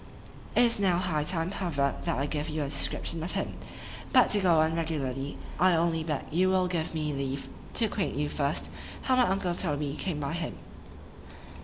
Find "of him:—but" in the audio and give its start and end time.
3.21-4.29